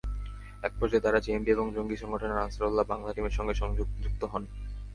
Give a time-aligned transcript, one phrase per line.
[0.63, 4.43] একপর্যায়ে তাঁরা জেএমবি এবং জঙ্গি সংগঠন আনসারুল্লাহ বাংলা টিমের সঙ্গে যুক্ত হন।